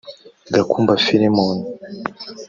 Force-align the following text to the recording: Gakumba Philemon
Gakumba 0.53 0.93
Philemon 1.03 1.57